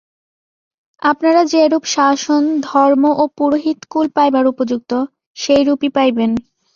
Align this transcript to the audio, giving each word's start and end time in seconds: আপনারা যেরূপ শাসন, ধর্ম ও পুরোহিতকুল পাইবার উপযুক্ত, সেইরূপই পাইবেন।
আপনারা 1.01 1.41
যেরূপ 1.43 1.83
শাসন, 1.87 2.43
ধর্ম 2.67 3.03
ও 3.17 3.23
পুরোহিতকুল 3.37 4.05
পাইবার 4.17 4.45
উপযুক্ত, 4.47 4.91
সেইরূপই 5.37 5.89
পাইবেন। 5.89 6.31